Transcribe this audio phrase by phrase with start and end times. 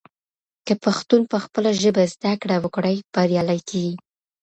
[0.65, 3.95] که پښتون پخپله ژبه زده کړه وکړي، بریالی کیږي.